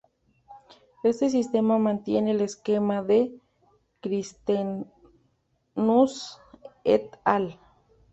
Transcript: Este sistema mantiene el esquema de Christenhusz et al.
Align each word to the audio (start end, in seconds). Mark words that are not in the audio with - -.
Este 1.03 1.29
sistema 1.29 1.77
mantiene 1.77 2.31
el 2.31 2.41
esquema 2.41 3.03
de 3.03 3.35
Christenhusz 3.99 6.39
et 6.83 7.19
al. 7.23 7.59